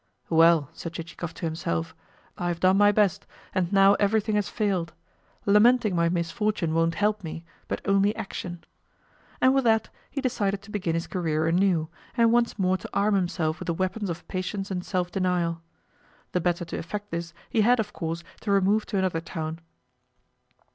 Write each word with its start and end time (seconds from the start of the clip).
"Well," 0.31 0.71
said 0.73 0.93
Chichikov 0.93 1.35
to 1.35 1.45
himself, 1.45 1.93
"I 2.35 2.47
have 2.47 2.59
done 2.59 2.75
my 2.75 2.91
best, 2.91 3.27
and 3.53 3.71
now 3.71 3.93
everything 3.99 4.33
has 4.33 4.49
failed. 4.49 4.93
Lamenting 5.45 5.95
my 5.95 6.09
misfortune 6.09 6.73
won't 6.73 6.95
help 6.95 7.23
me, 7.23 7.43
but 7.67 7.81
only 7.87 8.15
action." 8.15 8.63
And 9.41 9.53
with 9.53 9.63
that 9.65 9.89
he 10.09 10.19
decided 10.19 10.63
to 10.63 10.71
begin 10.71 10.95
his 10.95 11.05
career 11.05 11.45
anew, 11.45 11.87
and 12.17 12.31
once 12.31 12.57
more 12.57 12.77
to 12.77 12.89
arm 12.95 13.13
himself 13.13 13.59
with 13.59 13.67
the 13.67 13.75
weapons 13.75 14.09
of 14.09 14.27
patience 14.27 14.71
and 14.71 14.83
self 14.83 15.11
denial. 15.11 15.61
The 16.31 16.41
better 16.41 16.65
to 16.65 16.79
effect 16.79 17.11
this, 17.11 17.35
he 17.51 17.61
had, 17.61 17.79
of 17.79 17.93
course 17.93 18.23
to 18.39 18.49
remove 18.49 18.87
to 18.87 18.97
another 18.97 19.21
town. 19.21 19.59